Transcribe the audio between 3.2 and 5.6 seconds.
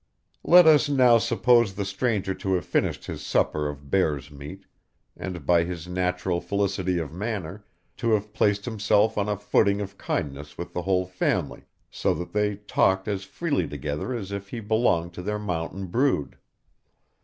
supper of bear's meat; and,